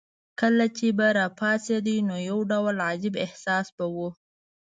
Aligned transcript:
کله 0.39 0.65
چې 0.77 0.87
به 0.97 1.07
راپاڅېدې 1.19 1.97
نو 2.07 2.15
یو 2.29 2.39
ډول 2.51 2.75
عجیب 2.89 3.13
احساس 3.25 3.67
به 3.77 3.85
وو. 3.93 4.09